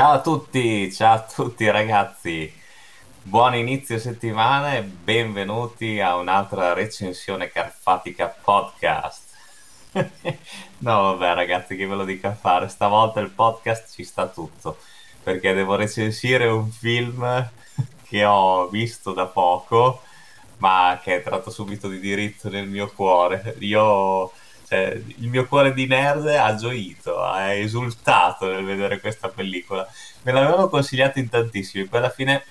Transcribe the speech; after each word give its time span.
Ciao 0.00 0.12
a 0.12 0.20
tutti, 0.22 0.90
ciao 0.90 1.16
a 1.16 1.20
tutti 1.20 1.70
ragazzi, 1.70 2.50
buon 3.20 3.54
inizio 3.54 3.98
settimana 3.98 4.76
e 4.76 4.82
benvenuti 4.82 6.00
a 6.00 6.16
un'altra 6.16 6.72
recensione 6.72 7.50
Carfatica 7.50 8.34
Podcast. 8.42 9.36
no 9.92 11.02
vabbè 11.02 11.34
ragazzi 11.34 11.76
che 11.76 11.86
ve 11.86 11.94
lo 11.96 12.06
dico 12.06 12.28
a 12.28 12.34
fare, 12.34 12.68
stavolta 12.68 13.20
il 13.20 13.28
podcast 13.28 13.92
ci 13.92 14.02
sta 14.02 14.26
tutto, 14.26 14.78
perché 15.22 15.52
devo 15.52 15.74
recensire 15.74 16.46
un 16.46 16.70
film 16.70 17.50
che 18.02 18.24
ho 18.24 18.68
visto 18.68 19.12
da 19.12 19.26
poco, 19.26 20.00
ma 20.56 20.98
che 21.02 21.12
è 21.12 21.16
entrato 21.16 21.50
subito 21.50 21.88
di 21.88 22.00
diritto 22.00 22.48
nel 22.48 22.66
mio 22.66 22.90
cuore. 22.90 23.54
Io 23.58 24.32
cioè, 24.70 25.02
il 25.16 25.26
mio 25.26 25.48
cuore 25.48 25.74
di 25.74 25.88
nerd 25.88 26.28
ha 26.28 26.54
gioito, 26.54 27.20
ha 27.20 27.52
esultato 27.54 28.46
nel 28.46 28.64
vedere 28.64 29.00
questa 29.00 29.28
pellicola. 29.28 29.84
Me 30.22 30.30
l'avevano 30.30 30.68
consigliato 30.68 31.18
in 31.18 31.28
tantissimi, 31.28 31.86
poi 31.86 31.98
alla 31.98 32.10
fine 32.10 32.44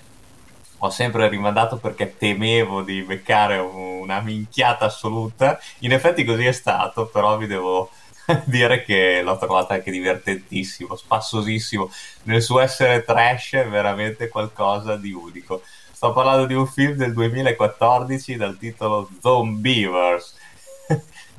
ho 0.80 0.90
sempre 0.90 1.30
rimandato 1.30 1.78
perché 1.78 2.18
temevo 2.18 2.82
di 2.82 3.04
beccare 3.04 3.58
una 3.58 4.20
minchiata 4.20 4.84
assoluta. 4.84 5.58
In 5.80 5.94
effetti 5.94 6.26
così 6.26 6.46
è 6.46 6.52
stato, 6.52 7.06
però 7.06 7.38
vi 7.38 7.48
devo 7.48 7.90
dire 8.44 8.84
che 8.84 9.22
l'ho 9.24 9.38
trovata 9.38 9.76
anche 9.76 9.90
divertentissimo, 9.90 10.98
spassosissimo. 10.98 11.90
Nel 12.24 12.42
suo 12.42 12.60
essere 12.60 13.06
trash 13.06 13.54
è 13.54 13.68
veramente 13.70 14.28
qualcosa 14.28 14.98
di 14.98 15.14
unico. 15.14 15.62
Sto 15.90 16.12
parlando 16.12 16.46
di 16.46 16.54
un 16.54 16.68
film 16.68 16.96
del 16.96 17.14
2014 17.14 18.36
dal 18.36 18.58
titolo 18.58 19.10
Zombievers 19.22 20.36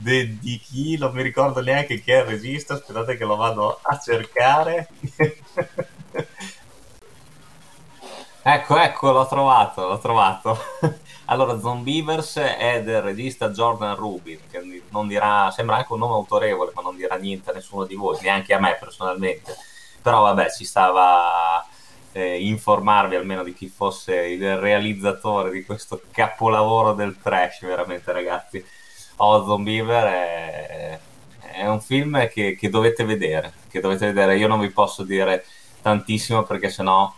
de, 0.00 0.38
di 0.38 0.58
chi 0.58 0.96
non 0.96 1.12
mi 1.12 1.22
ricordo 1.22 1.60
neanche 1.60 2.00
chi 2.00 2.10
è 2.10 2.18
il 2.18 2.24
regista 2.24 2.74
aspettate 2.74 3.16
che 3.16 3.24
lo 3.24 3.36
vado 3.36 3.78
a 3.82 3.98
cercare. 3.98 4.88
Ecco 8.42 8.78
ecco 8.78 9.12
l'ho 9.12 9.26
trovato 9.26 9.86
l'ho 9.86 9.98
trovato. 9.98 10.58
Allora 11.26 11.60
Zombievers 11.60 12.38
è 12.38 12.82
del 12.82 13.02
regista 13.02 13.50
Jordan 13.50 13.94
Rubin 13.94 14.40
che 14.50 14.82
non 14.88 15.06
dirà 15.06 15.50
sembra 15.52 15.76
anche 15.76 15.92
un 15.92 15.98
nome 16.00 16.14
autorevole 16.14 16.72
ma 16.74 16.80
non 16.82 16.96
dirà 16.96 17.16
niente 17.16 17.50
a 17.50 17.52
nessuno 17.52 17.84
di 17.84 17.94
voi 17.94 18.18
neanche 18.22 18.54
a 18.54 18.58
me 18.58 18.76
personalmente. 18.80 19.54
Però 20.02 20.22
vabbè 20.22 20.50
ci 20.50 20.64
stava 20.64 21.64
eh, 22.12 22.40
informarvi 22.46 23.14
almeno 23.14 23.44
di 23.44 23.52
chi 23.52 23.68
fosse 23.68 24.16
il 24.26 24.56
realizzatore 24.56 25.50
di 25.50 25.62
questo 25.64 26.00
capolavoro 26.10 26.94
del 26.94 27.18
trash 27.20 27.60
veramente 27.60 28.10
ragazzi 28.10 28.64
Ozone 29.22 29.62
Beaver 29.64 30.04
è, 30.04 31.00
è 31.52 31.66
un 31.66 31.80
film 31.80 32.28
che, 32.28 32.56
che, 32.56 32.68
dovete 32.70 33.04
vedere, 33.04 33.52
che 33.68 33.80
dovete 33.80 34.06
vedere. 34.06 34.36
Io 34.36 34.48
non 34.48 34.60
vi 34.60 34.70
posso 34.70 35.02
dire 35.02 35.44
tantissimo 35.82 36.42
perché 36.44 36.68
sennò 36.68 37.12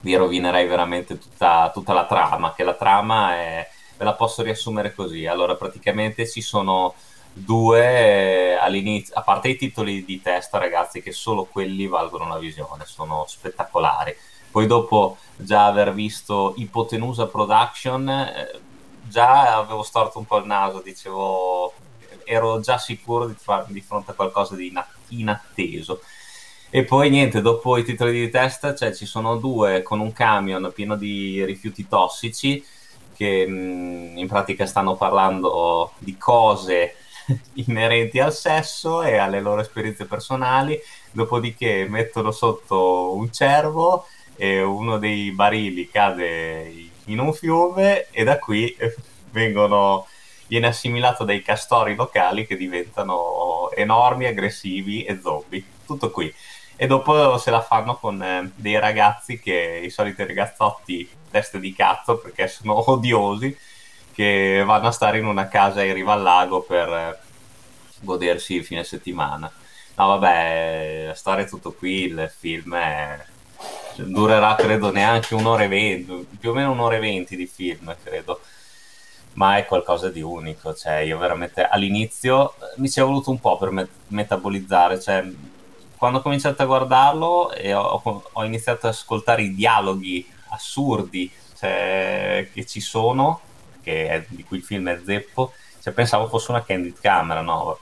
vi 0.00 0.14
rovinerei 0.14 0.66
veramente 0.66 1.18
tutta, 1.18 1.70
tutta 1.72 1.92
la 1.92 2.06
trama, 2.06 2.54
che 2.54 2.62
la 2.62 2.74
trama 2.74 3.34
è, 3.34 3.68
ve 3.96 4.04
la 4.04 4.14
posso 4.14 4.42
riassumere 4.42 4.94
così. 4.94 5.26
Allora, 5.26 5.56
praticamente 5.56 6.28
ci 6.28 6.40
sono 6.40 6.94
due 7.32 8.52
eh, 8.52 8.52
all'inizio, 8.54 9.14
a 9.16 9.22
parte 9.22 9.48
i 9.48 9.56
titoli 9.56 10.04
di 10.04 10.22
testa, 10.22 10.58
ragazzi, 10.58 11.02
che 11.02 11.12
solo 11.12 11.44
quelli 11.44 11.88
valgono 11.88 12.24
una 12.24 12.38
visione, 12.38 12.84
sono 12.86 13.24
spettacolari. 13.26 14.14
Poi 14.50 14.66
dopo 14.66 15.18
già 15.36 15.66
aver 15.66 15.92
visto 15.92 16.54
Ipotenusa 16.56 17.26
Production, 17.26 18.08
eh, 18.08 18.60
già 19.08 19.56
avevo 19.56 19.82
storto 19.82 20.18
un 20.18 20.26
po' 20.26 20.38
il 20.38 20.46
naso, 20.46 20.80
dicevo, 20.80 21.72
ero 22.24 22.60
già 22.60 22.78
sicuro 22.78 23.26
di 23.26 23.36
trovarmi 23.36 23.72
di 23.72 23.80
fronte 23.80 24.10
a 24.10 24.14
qualcosa 24.14 24.54
di 24.54 24.72
inatteso. 25.08 26.00
E 26.70 26.84
poi 26.84 27.10
niente, 27.10 27.40
dopo 27.40 27.76
i 27.76 27.84
titoli 27.84 28.12
di 28.12 28.30
testa, 28.30 28.74
cioè 28.74 28.92
ci 28.94 29.06
sono 29.06 29.36
due 29.36 29.82
con 29.82 30.00
un 30.00 30.12
camion 30.12 30.70
pieno 30.74 30.96
di 30.96 31.44
rifiuti 31.44 31.86
tossici 31.88 32.62
che 33.14 33.46
mh, 33.46 34.18
in 34.18 34.26
pratica 34.28 34.66
stanno 34.66 34.96
parlando 34.96 35.92
di 35.98 36.16
cose 36.18 36.96
inerenti 37.54 38.18
al 38.20 38.34
sesso 38.34 39.02
e 39.02 39.16
alle 39.16 39.40
loro 39.40 39.60
esperienze 39.60 40.04
personali, 40.06 40.78
dopodiché 41.12 41.86
mettono 41.88 42.30
sotto 42.30 43.14
un 43.14 43.32
cervo 43.32 44.06
e 44.36 44.62
uno 44.62 44.98
dei 44.98 45.30
barili 45.32 45.88
cade 45.88 46.68
in 46.68 46.90
un 47.06 47.32
fiume 47.32 48.06
e 48.10 48.24
da 48.24 48.38
qui 48.38 48.76
vengono, 49.30 50.06
viene 50.46 50.68
assimilato 50.68 51.24
dai 51.24 51.42
castori 51.42 51.94
locali 51.94 52.46
che 52.46 52.56
diventano 52.56 53.70
enormi, 53.72 54.26
aggressivi 54.26 55.04
e 55.04 55.20
zombie. 55.20 55.62
Tutto 55.86 56.10
qui. 56.10 56.32
E 56.78 56.86
dopo 56.86 57.38
se 57.38 57.50
la 57.50 57.62
fanno 57.62 57.96
con 57.96 58.22
eh, 58.22 58.50
dei 58.54 58.78
ragazzi 58.78 59.40
che 59.40 59.80
i 59.82 59.88
soliti 59.88 60.26
ragazzotti 60.26 61.08
teste 61.30 61.58
di 61.58 61.72
cazzo 61.72 62.18
perché 62.18 62.48
sono 62.48 62.74
odiosi 62.90 63.56
che 64.12 64.62
vanno 64.64 64.88
a 64.88 64.92
stare 64.92 65.18
in 65.18 65.26
una 65.26 65.48
casa 65.48 65.82
in 65.82 65.94
riva 65.94 66.12
al 66.12 66.22
lago 66.22 66.62
per 66.62 66.88
eh, 66.88 67.18
godersi 68.00 68.56
il 68.56 68.64
fine 68.64 68.84
settimana. 68.84 69.50
No, 69.96 70.06
vabbè, 70.06 71.04
la 71.06 71.14
storia 71.14 71.44
è 71.44 71.48
tutto 71.48 71.72
qui, 71.72 72.04
il 72.04 72.30
film 72.34 72.74
è 72.74 73.24
durerà 74.04 74.54
credo 74.54 74.90
neanche 74.90 75.34
un'ora 75.34 75.64
e 75.64 75.68
venti, 75.68 76.26
più 76.38 76.50
o 76.50 76.52
meno 76.52 76.72
un'ora 76.72 76.96
e 76.96 77.00
venti 77.00 77.36
di 77.36 77.46
film, 77.46 77.94
credo. 78.02 78.40
Ma 79.34 79.58
è 79.58 79.66
qualcosa 79.66 80.08
di 80.08 80.22
unico, 80.22 80.74
cioè 80.74 80.96
io 80.98 81.18
veramente 81.18 81.62
all'inizio 81.62 82.54
mi 82.76 82.88
ci 82.88 83.00
è 83.00 83.02
voluto 83.02 83.30
un 83.30 83.38
po' 83.38 83.58
per 83.58 83.70
met- 83.70 83.90
metabolizzare, 84.08 84.98
cioè 85.00 85.24
quando 85.96 86.18
ho 86.18 86.22
cominciato 86.22 86.62
a 86.62 86.66
guardarlo 86.66 87.52
e 87.52 87.74
ho, 87.74 88.22
ho 88.32 88.44
iniziato 88.44 88.86
ad 88.86 88.92
ascoltare 88.94 89.42
i 89.42 89.54
dialoghi 89.54 90.26
assurdi 90.48 91.30
cioè, 91.58 92.48
che 92.52 92.66
ci 92.66 92.80
sono, 92.80 93.40
che 93.82 94.08
è, 94.08 94.24
di 94.28 94.44
cui 94.44 94.58
il 94.58 94.62
film 94.62 94.88
è 94.88 95.00
zeppo, 95.04 95.52
cioè, 95.82 95.92
pensavo 95.92 96.28
fosse 96.28 96.50
una 96.50 96.64
candid 96.64 96.98
camera, 97.00 97.40
no? 97.40 97.78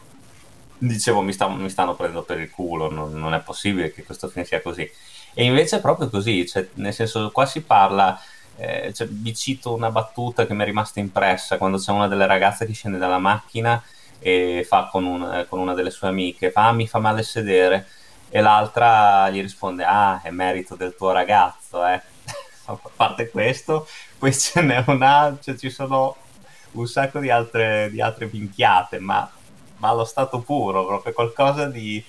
Dicevo 0.78 1.22
mi, 1.22 1.32
sta, 1.32 1.48
mi 1.48 1.70
stanno 1.70 1.94
prendendo 1.94 2.24
per 2.24 2.40
il 2.40 2.50
culo, 2.50 2.90
non, 2.90 3.12
non 3.14 3.34
è 3.34 3.40
possibile 3.40 3.92
che 3.92 4.04
questo 4.04 4.28
film 4.28 4.44
sia 4.44 4.60
così 4.60 4.90
e 5.36 5.44
invece 5.44 5.78
è 5.78 5.80
proprio 5.80 6.08
così, 6.08 6.46
cioè, 6.46 6.68
nel 6.74 6.94
senso 6.94 7.30
qua 7.32 7.44
si 7.44 7.62
parla, 7.62 8.18
eh, 8.56 8.92
cioè, 8.94 9.08
vi 9.08 9.34
cito 9.34 9.74
una 9.74 9.90
battuta 9.90 10.46
che 10.46 10.54
mi 10.54 10.62
è 10.62 10.64
rimasta 10.64 11.00
impressa 11.00 11.58
quando 11.58 11.76
c'è 11.78 11.90
una 11.90 12.06
delle 12.06 12.26
ragazze 12.26 12.66
che 12.66 12.72
scende 12.72 12.98
dalla 12.98 13.18
macchina 13.18 13.82
e 14.20 14.64
fa 14.66 14.88
con, 14.90 15.04
un, 15.04 15.44
con 15.48 15.58
una 15.58 15.74
delle 15.74 15.90
sue 15.90 16.06
amiche, 16.06 16.52
fa 16.52 16.68
ah, 16.68 16.72
mi 16.72 16.86
fa 16.86 17.00
male 17.00 17.24
sedere 17.24 17.88
e 18.28 18.40
l'altra 18.40 19.28
gli 19.30 19.40
risponde 19.40 19.84
ah 19.84 20.20
è 20.22 20.30
merito 20.30 20.76
del 20.76 20.94
tuo 20.96 21.10
ragazzo 21.10 21.84
eh. 21.84 22.00
a 22.66 22.78
parte 22.96 23.28
questo 23.28 23.86
poi 24.18 24.32
ce 24.32 24.62
n'è 24.62 24.82
una 24.86 25.36
cioè 25.42 25.56
ci 25.56 25.68
sono 25.68 26.16
un 26.72 26.86
sacco 26.86 27.18
di 27.18 27.30
altre, 27.30 27.90
di 27.90 28.00
altre 28.00 28.28
minchiate 28.32 28.98
ma, 28.98 29.28
ma 29.84 29.90
allo 29.90 30.06
stato 30.06 30.40
puro 30.40 30.86
proprio 30.86 31.12
qualcosa 31.12 31.66
di 31.66 32.02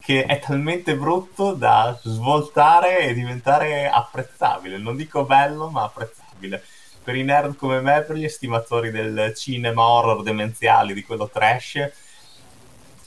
che 0.00 0.24
è 0.24 0.38
talmente 0.38 0.96
brutto 0.96 1.52
da 1.52 1.96
svoltare 2.02 3.00
e 3.00 3.12
diventare 3.14 3.86
apprezzabile. 3.88 4.78
Non 4.78 4.96
dico 4.96 5.24
bello, 5.24 5.68
ma 5.68 5.84
apprezzabile. 5.84 6.64
Per 7.04 7.14
i 7.14 7.22
nerd 7.22 7.54
come 7.56 7.80
me, 7.80 8.00
per 8.00 8.16
gli 8.16 8.24
estimatori 8.24 8.90
del 8.90 9.32
cinema 9.36 9.82
horror 9.82 10.22
demenziali, 10.22 10.94
di 10.94 11.04
quello 11.04 11.28
trash, 11.28 11.90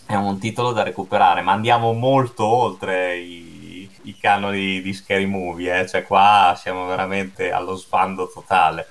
è 0.06 0.14
un 0.14 0.38
titolo 0.38 0.72
da 0.72 0.84
recuperare, 0.84 1.42
ma 1.42 1.52
andiamo 1.52 1.92
molto 1.92 2.46
oltre 2.46 3.18
i, 3.18 3.90
i 4.04 4.18
canoni 4.18 4.82
di 4.82 4.94
Scary 4.94 5.26
Movie, 5.26 5.82
eh? 5.82 5.88
cioè 5.88 6.04
qua 6.04 6.56
siamo 6.58 6.86
veramente 6.86 7.52
allo 7.52 7.76
sbando 7.76 8.30
totale. 8.32 8.88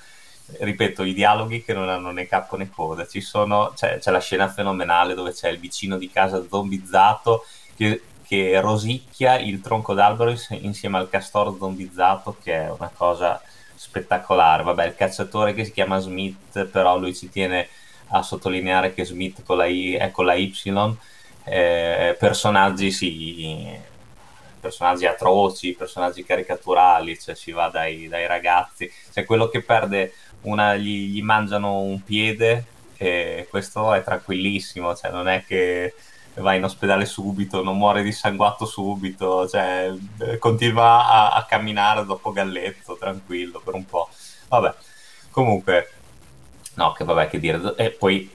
Ripeto, 0.46 1.04
i 1.04 1.14
dialoghi 1.14 1.64
che 1.64 1.72
non 1.72 1.88
hanno 1.88 2.10
né 2.10 2.26
capo 2.26 2.56
né 2.56 2.68
coda, 2.68 3.06
sono, 3.20 3.72
c'è, 3.74 3.98
c'è 3.98 4.10
la 4.10 4.20
scena 4.20 4.48
fenomenale 4.48 5.14
dove 5.14 5.32
c'è 5.32 5.48
il 5.48 5.58
vicino 5.58 5.96
di 5.96 6.10
casa 6.10 6.44
zombizzato 6.46 7.46
che, 7.74 8.02
che 8.26 8.60
rosicchia 8.60 9.38
il 9.38 9.62
tronco 9.62 9.94
d'albero 9.94 10.34
insieme 10.60 10.98
al 10.98 11.08
castoro 11.08 11.56
zombizzato, 11.58 12.36
che 12.42 12.66
è 12.66 12.70
una 12.70 12.90
cosa 12.94 13.40
spettacolare. 13.74 14.62
Vabbè, 14.62 14.86
il 14.86 14.94
cacciatore 14.94 15.54
che 15.54 15.64
si 15.64 15.72
chiama 15.72 15.98
Smith, 15.98 16.66
però 16.66 16.98
lui 16.98 17.14
ci 17.14 17.30
tiene 17.30 17.68
a 18.08 18.22
sottolineare 18.22 18.92
che 18.92 19.04
Smith 19.06 19.42
con 19.44 19.56
la 19.56 19.66
I 19.66 19.94
è 19.94 20.10
con 20.10 20.26
la 20.26 20.34
Y. 20.34 20.52
Eh, 21.46 22.16
personaggi 22.18 22.90
sì, 22.90 23.78
personaggi 24.64 25.04
atroci, 25.04 25.74
personaggi 25.74 26.24
caricaturali, 26.24 27.18
cioè 27.20 27.34
si 27.34 27.52
va 27.52 27.68
dai, 27.68 28.08
dai 28.08 28.26
ragazzi, 28.26 28.90
cioè 29.12 29.26
quello 29.26 29.48
che 29.48 29.60
perde 29.60 30.14
una 30.42 30.74
gli, 30.74 31.10
gli 31.10 31.22
mangiano 31.22 31.80
un 31.80 32.02
piede 32.02 32.64
e 32.96 33.46
questo 33.50 33.92
è 33.92 34.02
tranquillissimo, 34.02 34.94
cioè 34.94 35.10
non 35.10 35.28
è 35.28 35.44
che 35.46 35.94
va 36.36 36.54
in 36.54 36.64
ospedale 36.64 37.04
subito, 37.04 37.62
non 37.62 37.76
muore 37.76 38.02
di 38.02 38.10
sanguato 38.10 38.64
subito, 38.64 39.46
cioè 39.46 39.92
continua 40.38 41.06
a, 41.06 41.30
a 41.32 41.44
camminare 41.44 42.06
dopo 42.06 42.32
Galletto, 42.32 42.96
tranquillo 42.98 43.60
per 43.60 43.74
un 43.74 43.84
po'. 43.84 44.08
Vabbè, 44.48 44.74
comunque, 45.30 45.90
no, 46.74 46.92
che 46.92 47.04
vabbè, 47.04 47.28
che 47.28 47.38
dire. 47.38 47.74
E 47.76 47.90
poi 47.90 48.30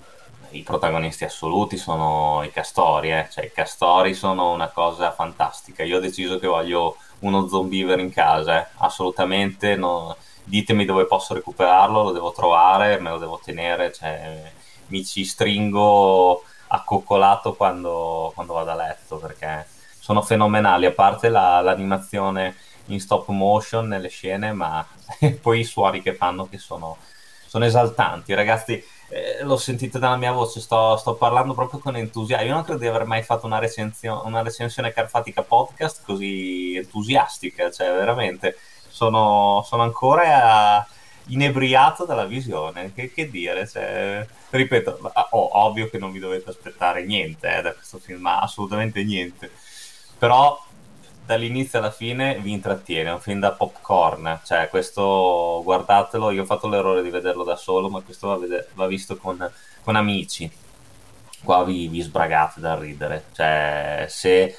i 0.51 0.63
protagonisti 0.63 1.23
assoluti 1.23 1.77
sono 1.77 2.43
i 2.43 2.51
castori, 2.51 3.11
eh? 3.11 3.27
cioè 3.31 3.45
i 3.45 3.51
castori 3.51 4.13
sono 4.13 4.51
una 4.51 4.69
cosa 4.69 5.11
fantastica. 5.11 5.83
Io 5.83 5.97
ho 5.97 5.99
deciso 5.99 6.39
che 6.39 6.47
voglio 6.47 6.97
uno 7.19 7.47
zombiver 7.47 7.99
in 7.99 8.11
casa, 8.11 8.61
eh? 8.61 8.67
assolutamente. 8.77 9.75
No. 9.75 10.15
Ditemi 10.43 10.85
dove 10.85 11.05
posso 11.05 11.33
recuperarlo, 11.35 12.03
lo 12.03 12.11
devo 12.11 12.31
trovare, 12.31 12.99
me 12.99 13.11
lo 13.11 13.19
devo 13.19 13.39
tenere, 13.43 13.93
cioè, 13.93 14.51
mi 14.87 15.05
ci 15.05 15.23
stringo 15.23 16.43
accoccolato 16.67 17.53
quando, 17.53 18.31
quando 18.33 18.53
vado 18.53 18.71
a 18.71 18.75
letto 18.75 19.17
perché 19.17 19.67
sono 19.99 20.23
fenomenali, 20.23 20.87
a 20.87 20.91
parte 20.91 21.29
la, 21.29 21.61
l'animazione 21.61 22.55
in 22.85 22.99
stop 22.99 23.27
motion 23.29 23.87
nelle 23.87 24.07
scene, 24.09 24.53
ma 24.53 24.85
poi 25.41 25.59
i 25.59 25.63
suoni 25.63 26.01
che 26.01 26.15
fanno 26.15 26.47
che 26.49 26.57
sono, 26.57 26.97
sono 27.45 27.65
esaltanti. 27.65 28.33
Ragazzi, 28.33 28.83
eh, 29.09 29.43
lo 29.43 29.57
sentite 29.57 29.99
dalla 29.99 30.17
mia 30.17 30.31
voce, 30.31 30.59
sto, 30.59 30.95
sto, 30.97 31.15
parlando 31.15 31.53
proprio 31.53 31.79
con 31.79 31.95
entusiasmo. 31.95 32.45
Io 32.45 32.53
non 32.53 32.63
credo 32.63 32.79
di 32.79 32.87
aver 32.87 33.05
mai 33.05 33.23
fatto 33.23 33.45
una, 33.45 33.59
recenzio- 33.59 34.21
una 34.25 34.41
recensione 34.41 34.93
carfatica 34.93 35.41
podcast 35.41 36.03
così 36.05 36.75
entusiastica, 36.75 37.71
cioè 37.71 37.87
veramente 37.87 38.57
sono, 38.87 39.63
sono 39.65 39.83
ancora 39.83 40.85
inebriato 41.27 42.05
dalla 42.05 42.25
visione. 42.25 42.93
Che, 42.93 43.11
che 43.11 43.29
dire, 43.29 43.67
cioè, 43.67 44.25
ripeto, 44.51 45.11
oh, 45.31 45.49
ovvio 45.65 45.89
che 45.89 45.97
non 45.97 46.11
vi 46.11 46.19
dovete 46.19 46.49
aspettare 46.49 47.03
niente 47.03 47.57
eh, 47.57 47.61
da 47.61 47.73
questo 47.73 47.97
film, 47.97 48.25
assolutamente 48.27 49.03
niente. 49.03 49.51
Però 50.17 50.61
dall'inizio 51.29 51.77
alla 51.77 51.91
fine 51.91 52.39
vi 52.39 52.51
intrattiene, 52.51 53.09
è 53.09 53.13
un 53.13 53.19
film 53.19 53.39
da 53.39 53.51
popcorn, 53.51 54.39
cioè 54.43 54.67
questo 54.67 55.61
guardatelo, 55.63 56.31
io 56.31 56.41
ho 56.41 56.45
fatto 56.45 56.67
l'errore 56.67 57.03
di 57.03 57.11
vederlo 57.11 57.43
da 57.43 57.55
solo, 57.55 57.87
ma 57.87 58.01
questo 58.01 58.29
va, 58.29 58.37
vede- 58.37 58.69
va 58.73 58.87
visto 58.87 59.15
con, 59.15 59.47
con, 59.83 59.95
amici, 59.95 60.51
qua 61.43 61.63
vi, 61.63 61.87
vi, 61.87 62.01
sbragate 62.01 62.59
da 62.59 62.75
ridere, 62.79 63.25
cioè 63.33 64.07
se, 64.09 64.55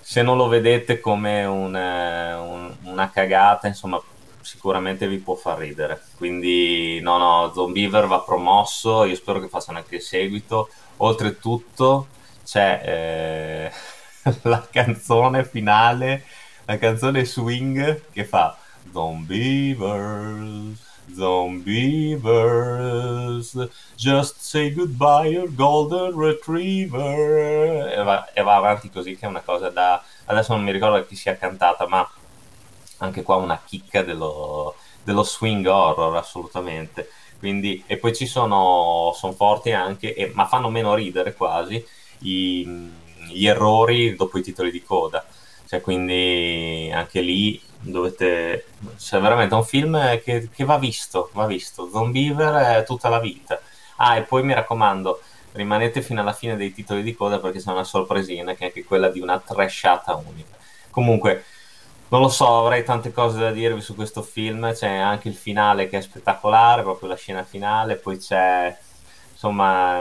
se 0.00 0.22
non 0.22 0.36
lo 0.36 0.48
vedete 0.48 0.98
come 0.98 1.44
un, 1.44 1.76
un, 1.76 2.76
una 2.82 3.10
cagata, 3.10 3.68
insomma 3.68 4.02
sicuramente 4.40 5.06
vi 5.06 5.18
può 5.18 5.36
far 5.36 5.58
ridere, 5.58 6.02
quindi 6.16 6.98
no 7.00 7.18
no, 7.18 7.52
Zombiever 7.54 8.08
va 8.08 8.18
promosso, 8.18 9.04
io 9.04 9.14
spero 9.14 9.38
che 9.38 9.46
facciano 9.46 9.78
anche 9.78 9.94
il 9.94 10.02
seguito, 10.02 10.70
oltretutto 10.96 12.08
c'è... 12.44 12.82
Eh 12.84 13.98
la 14.42 14.66
canzone 14.70 15.44
finale, 15.44 16.24
la 16.64 16.78
canzone 16.78 17.24
swing 17.24 18.02
che 18.10 18.24
fa 18.24 18.56
Zombievers, 18.92 20.78
Zombievers, 21.14 23.68
just 23.96 24.40
say 24.40 24.72
goodbye 24.72 25.28
your 25.28 25.52
golden 25.52 26.16
retriever. 26.16 27.88
E 27.88 28.02
va, 28.02 28.32
e 28.32 28.42
va 28.42 28.56
avanti 28.56 28.90
così 28.90 29.16
che 29.16 29.26
è 29.26 29.28
una 29.28 29.40
cosa 29.40 29.70
da... 29.70 30.02
adesso 30.26 30.54
non 30.54 30.64
mi 30.64 30.72
ricordo 30.72 31.04
chi 31.06 31.16
sia 31.16 31.36
cantata 31.36 31.86
ma 31.88 32.08
anche 32.98 33.22
qua 33.22 33.36
una 33.36 33.60
chicca 33.64 34.02
dello, 34.02 34.74
dello 35.02 35.22
swing 35.22 35.66
horror 35.66 36.16
assolutamente. 36.16 37.08
Quindi, 37.38 37.82
e 37.86 37.96
poi 37.96 38.14
ci 38.14 38.26
sono, 38.26 39.12
sono 39.16 39.32
forti 39.32 39.72
anche, 39.72 40.14
e, 40.14 40.30
ma 40.34 40.46
fanno 40.46 40.68
meno 40.68 40.94
ridere 40.94 41.34
quasi, 41.34 41.82
i, 42.20 42.90
gli 43.32 43.46
errori 43.46 44.14
dopo 44.16 44.38
i 44.38 44.42
titoli 44.42 44.70
di 44.70 44.82
coda. 44.82 45.24
Cioè, 45.66 45.80
quindi 45.80 46.90
anche 46.92 47.20
lì 47.20 47.60
dovete. 47.80 48.66
Cioè, 48.98 49.20
veramente 49.20 49.54
un 49.54 49.64
film 49.64 50.20
che, 50.20 50.48
che 50.52 50.64
va 50.64 50.78
visto, 50.78 51.30
va 51.32 51.46
visto. 51.46 51.88
Zombiever 51.90 52.78
è 52.78 52.84
tutta 52.84 53.08
la 53.08 53.20
vita. 53.20 53.60
Ah, 53.96 54.16
e 54.16 54.22
poi 54.22 54.42
mi 54.42 54.54
raccomando, 54.54 55.20
rimanete 55.52 56.02
fino 56.02 56.20
alla 56.20 56.32
fine 56.32 56.56
dei 56.56 56.72
titoli 56.72 57.02
di 57.02 57.14
coda 57.14 57.38
perché 57.38 57.60
c'è 57.60 57.70
una 57.70 57.84
sorpresina 57.84 58.54
che 58.54 58.64
è 58.64 58.66
anche 58.66 58.84
quella 58.84 59.08
di 59.08 59.20
una 59.20 59.38
trashata 59.38 60.14
unica. 60.14 60.56
Comunque, 60.90 61.44
non 62.08 62.20
lo 62.20 62.28
so, 62.28 62.58
avrei 62.58 62.82
tante 62.84 63.12
cose 63.12 63.38
da 63.38 63.50
dirvi 63.52 63.80
su 63.80 63.94
questo 63.94 64.22
film. 64.22 64.72
C'è 64.74 64.88
anche 64.88 65.28
il 65.28 65.34
finale 65.34 65.88
che 65.88 65.98
è 65.98 66.00
spettacolare, 66.00 66.82
proprio 66.82 67.08
la 67.08 67.16
scena 67.16 67.44
finale, 67.44 67.96
poi 67.96 68.18
c'è 68.18 68.76
insomma 69.32 69.98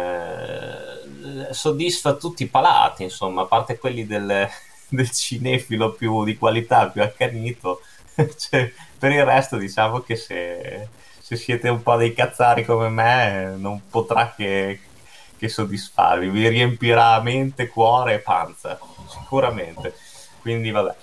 soddisfa 1.52 2.14
tutti 2.16 2.44
i 2.44 2.48
palati, 2.48 3.04
insomma, 3.04 3.44
a 3.44 3.46
parte 3.46 3.78
quelli 3.78 4.06
del, 4.06 4.48
del 4.88 5.12
cinefilo 5.12 5.94
più 5.94 6.24
di 6.24 6.38
qualità, 6.38 6.88
più 6.90 7.02
accanito, 7.02 7.82
cioè, 8.38 8.72
per 8.98 9.12
il 9.12 9.24
resto 9.26 9.58
diciamo 9.58 10.02
che 10.02 10.16
se, 10.16 10.88
se, 11.20 11.36
siete 11.36 11.70
un 11.70 11.82
po' 11.82 11.96
dei 11.96 12.14
cazzari 12.14 12.66
come 12.66 12.90
me 12.90 13.56
non 13.58 13.82
potrà 13.90 14.34
che, 14.36 14.80
che 15.38 15.48
soddisfarvi, 15.48 16.30
vi 16.30 16.48
riempirà 16.48 17.22
mente, 17.22 17.68
cuore 17.68 18.16
e 18.16 18.20
panza, 18.20 18.80
sicuramente. 19.08 19.96
Quindi 20.42 20.72
vabbè, 20.72 20.96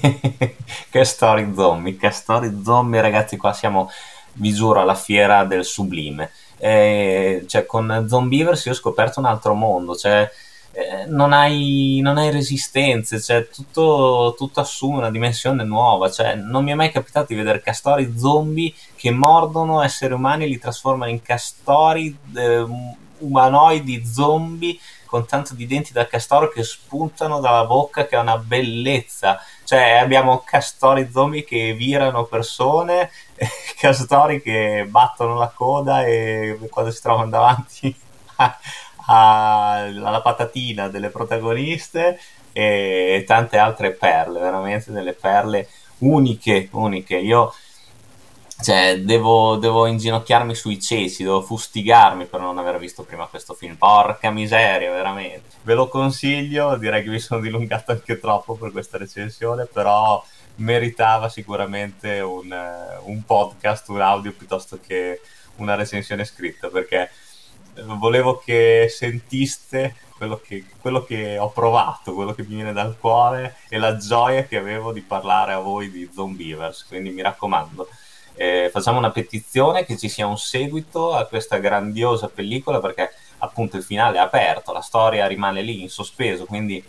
che 0.90 1.04
story 1.04 1.52
zombie, 1.54 1.96
che 1.96 2.10
story 2.10 2.62
zombie 2.64 3.00
ragazzi, 3.00 3.36
qua 3.36 3.52
siamo, 3.52 3.90
vi 4.34 4.52
giuro, 4.52 4.80
alla 4.80 4.94
fiera 4.94 5.44
del 5.44 5.64
sublime. 5.64 6.30
Eh, 6.58 7.44
cioè 7.46 7.66
con 7.66 8.06
Zombievers 8.08 8.64
io 8.64 8.72
ho 8.72 8.76
scoperto 8.76 9.20
un 9.20 9.26
altro 9.26 9.54
mondo, 9.54 9.94
cioè 9.96 10.30
eh, 10.76 11.06
non, 11.06 11.32
hai, 11.32 12.00
non, 12.02 12.16
hai, 12.16 12.30
resistenze, 12.30 13.20
cioè 13.20 13.48
tutto, 13.48 14.34
tutto, 14.36 14.60
assume 14.60 14.98
una 14.98 15.10
dimensione 15.10 15.62
nuova, 15.62 16.10
cioè 16.10 16.34
non 16.34 16.64
mi 16.64 16.72
è 16.72 16.74
mai 16.74 16.90
capitato 16.90 17.26
di 17.28 17.36
vedere 17.36 17.60
castori 17.60 18.14
zombie 18.16 18.72
che 18.96 19.12
mordono 19.12 19.82
esseri 19.82 20.14
umani 20.14 20.44
e 20.44 20.46
li 20.48 20.58
trasformano 20.58 21.12
in 21.12 21.22
castori 21.22 22.16
eh, 22.34 22.66
umanoidi 23.18 24.04
zombie 24.04 24.76
con 25.14 25.26
tanto 25.26 25.54
di 25.54 25.68
denti 25.68 25.92
da 25.92 26.08
castoro 26.08 26.48
che 26.48 26.64
spuntano 26.64 27.38
dalla 27.38 27.66
bocca 27.66 28.04
che 28.04 28.16
è 28.16 28.18
una 28.18 28.36
bellezza. 28.36 29.40
Cioè 29.62 29.92
abbiamo 29.92 30.42
castori 30.44 31.08
zombie 31.12 31.44
che 31.44 31.72
virano 31.72 32.24
persone 32.24 33.12
castori 33.78 34.42
che 34.42 34.84
battono 34.88 35.36
la 35.36 35.52
coda 35.54 36.04
e 36.04 36.58
quando 36.68 36.90
si 36.90 37.00
trovano 37.00 37.30
davanti 37.30 37.94
a, 38.38 38.58
a, 39.06 39.74
alla 39.84 40.20
patatina 40.20 40.88
delle 40.88 41.10
protagoniste 41.10 42.18
e 42.50 43.22
tante 43.24 43.56
altre 43.56 43.92
perle 43.92 44.40
veramente 44.40 44.90
delle 44.90 45.12
perle 45.12 45.68
uniche 45.98 46.70
uniche. 46.72 47.18
Io 47.18 47.54
cioè, 48.64 49.00
devo, 49.00 49.56
devo, 49.56 49.84
inginocchiarmi 49.84 50.54
sui 50.54 50.80
cesi, 50.80 51.22
devo 51.22 51.42
fustigarmi 51.42 52.24
per 52.24 52.40
non 52.40 52.56
aver 52.56 52.78
visto 52.78 53.02
prima 53.02 53.26
questo 53.26 53.52
film. 53.52 53.76
Porca 53.76 54.30
miseria, 54.30 54.90
veramente. 54.90 55.56
Ve 55.62 55.74
lo 55.74 55.88
consiglio, 55.88 56.76
direi 56.76 57.02
che 57.02 57.10
mi 57.10 57.20
sono 57.20 57.42
dilungato 57.42 57.92
anche 57.92 58.18
troppo 58.18 58.54
per 58.54 58.72
questa 58.72 58.96
recensione, 58.96 59.66
però 59.66 60.24
meritava 60.56 61.28
sicuramente 61.28 62.20
un, 62.20 62.50
un 63.02 63.24
podcast, 63.24 63.90
un 63.90 64.00
audio 64.00 64.32
piuttosto 64.32 64.78
che 64.84 65.20
una 65.56 65.74
recensione 65.74 66.24
scritta, 66.24 66.68
perché 66.68 67.10
volevo 67.82 68.38
che 68.38 68.86
sentiste 68.88 69.96
quello 70.16 70.40
che, 70.42 70.64
quello 70.80 71.04
che, 71.04 71.36
ho 71.36 71.50
provato, 71.50 72.14
quello 72.14 72.32
che 72.32 72.42
mi 72.42 72.54
viene 72.54 72.72
dal 72.72 72.96
cuore 72.98 73.56
e 73.68 73.76
la 73.76 73.98
gioia 73.98 74.44
che 74.44 74.56
avevo 74.56 74.92
di 74.92 75.02
parlare 75.02 75.52
a 75.52 75.58
voi 75.58 75.90
di 75.90 76.08
Zombievers. 76.10 76.86
Quindi 76.86 77.10
mi 77.10 77.20
raccomando, 77.20 77.88
eh, 78.34 78.68
facciamo 78.72 78.98
una 78.98 79.10
petizione 79.10 79.84
che 79.84 79.96
ci 79.96 80.08
sia 80.08 80.26
un 80.26 80.38
seguito 80.38 81.14
a 81.14 81.26
questa 81.26 81.58
grandiosa 81.58 82.28
pellicola 82.28 82.80
perché 82.80 83.12
appunto 83.38 83.76
il 83.76 83.82
finale 83.82 84.16
è 84.16 84.20
aperto, 84.20 84.72
la 84.72 84.80
storia 84.80 85.26
rimane 85.26 85.62
lì 85.62 85.82
in 85.82 85.88
sospeso, 85.88 86.44
quindi 86.46 86.82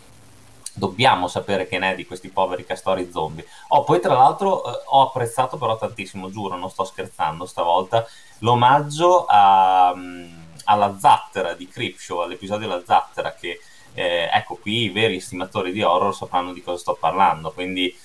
dobbiamo 0.74 1.28
sapere 1.28 1.68
che 1.68 1.80
ne 1.80 1.92
è 1.92 1.96
di 1.96 2.06
questi 2.06 2.30
poveri 2.30 2.66
castori 2.66 3.10
zombie. 3.12 3.48
Oh, 3.70 3.84
poi 3.84 4.00
tra 4.00 4.14
l'altro 4.14 4.66
eh, 4.66 4.84
ho 4.88 5.02
apprezzato 5.02 5.58
però 5.58 5.78
tantissimo, 5.78 6.30
giuro, 6.30 6.58
non 6.58 6.70
sto 6.70 6.84
scherzando 6.84 7.46
stavolta, 7.46 8.06
l'omaggio 8.40 9.26
a, 9.26 9.92
um, 9.96 10.46
alla 10.66 10.98
zattera 11.00 11.54
di 11.54 11.68
Creepshow, 11.68 12.20
all'episodio 12.20 12.68
della 12.68 12.84
zattera 12.86 13.34
che 13.34 13.60
eh, 13.94 14.30
ecco 14.32 14.56
qui 14.56 14.84
i 14.84 14.90
veri 14.90 15.16
estimatori 15.16 15.72
di 15.72 15.82
horror 15.82 16.14
sapranno 16.14 16.52
di 16.52 16.62
cosa 16.62 16.78
sto 16.78 16.98
parlando, 17.00 17.52
quindi 17.52 17.96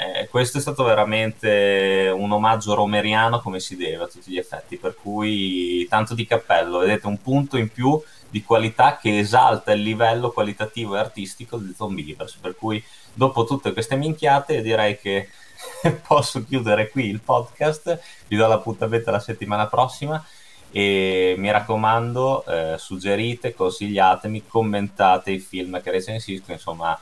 eh, 0.00 0.28
questo 0.28 0.58
è 0.58 0.60
stato 0.60 0.84
veramente 0.84 2.10
un 2.14 2.32
omaggio 2.32 2.74
romeriano 2.74 3.40
come 3.40 3.60
si 3.60 3.76
deve 3.76 4.04
a 4.04 4.06
tutti 4.06 4.30
gli 4.30 4.38
effetti, 4.38 4.76
per 4.76 4.94
cui 4.94 5.86
tanto 5.88 6.14
di 6.14 6.26
cappello, 6.26 6.78
vedete 6.78 7.06
un 7.06 7.20
punto 7.20 7.56
in 7.56 7.70
più 7.70 8.00
di 8.30 8.42
qualità 8.42 8.96
che 8.96 9.18
esalta 9.18 9.72
il 9.72 9.82
livello 9.82 10.30
qualitativo 10.30 10.96
e 10.96 11.00
artistico 11.00 11.58
di 11.58 11.74
Zombievers, 11.76 12.36
per 12.36 12.56
cui 12.56 12.82
dopo 13.12 13.44
tutte 13.44 13.72
queste 13.74 13.96
minchiate 13.96 14.62
direi 14.62 14.98
che 14.98 15.28
posso 16.06 16.44
chiudere 16.44 16.88
qui 16.88 17.08
il 17.08 17.20
podcast, 17.20 18.00
vi 18.28 18.36
do 18.36 18.46
l'appuntamento 18.46 19.10
la 19.10 19.20
settimana 19.20 19.66
prossima 19.66 20.24
e 20.70 21.34
mi 21.36 21.50
raccomando 21.50 22.44
eh, 22.46 22.78
suggerite, 22.78 23.54
consigliatemi, 23.54 24.46
commentate 24.46 25.32
i 25.32 25.38
film 25.38 25.80
che 25.82 25.90
recensisco, 25.90 26.50
insomma 26.50 26.98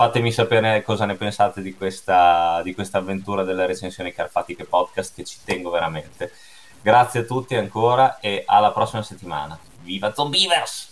fatemi 0.00 0.32
sapere 0.32 0.82
cosa 0.82 1.04
ne 1.04 1.14
pensate 1.14 1.60
di 1.60 1.74
questa, 1.74 2.62
di 2.64 2.72
questa 2.72 2.96
avventura 2.96 3.42
delle 3.42 3.66
recensioni 3.66 4.14
carfatiche 4.14 4.64
podcast 4.64 5.14
che 5.14 5.24
ci 5.24 5.40
tengo 5.44 5.68
veramente. 5.68 6.32
Grazie 6.80 7.20
a 7.20 7.24
tutti 7.24 7.54
ancora 7.54 8.18
e 8.18 8.42
alla 8.46 8.72
prossima 8.72 9.02
settimana. 9.02 9.58
Viva 9.82 10.14
Zombievers! 10.14 10.88